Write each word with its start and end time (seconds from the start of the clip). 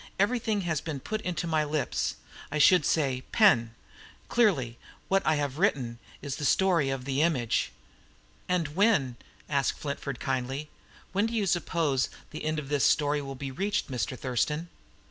Everything 0.17 0.61
has 0.61 0.81
been 0.81 0.99
put 0.99 1.21
into 1.21 1.45
my 1.45 1.63
lips 1.63 2.15
I 2.51 2.57
should 2.57 2.87
say, 2.87 3.21
pen. 3.31 3.75
Clearly, 4.29 4.79
what 5.09 5.21
I 5.27 5.35
have 5.35 5.59
written 5.59 5.99
is 6.23 6.37
the 6.37 6.43
story 6.43 6.89
of 6.89 7.05
the 7.05 7.21
image." 7.21 7.71
"And 8.49 8.69
when," 8.69 9.15
asked 9.47 9.77
Flintford 9.77 10.19
kindly, 10.19 10.71
"when 11.11 11.27
do 11.27 11.35
you 11.35 11.45
suppose 11.45 12.09
the 12.31 12.43
end 12.45 12.57
of 12.57 12.67
this 12.69 12.83
story 12.83 13.21
will 13.21 13.35
be 13.35 13.51
reached, 13.51 13.91
Mr. 13.91 14.17
Thurston?" 14.17 14.69